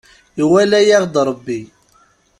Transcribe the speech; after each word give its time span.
Iwala-yaɣ-d 0.41 1.15
Rebbi. 1.27 1.61